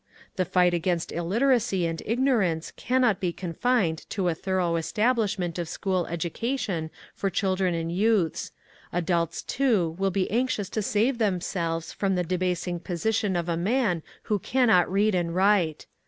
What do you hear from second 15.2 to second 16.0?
write.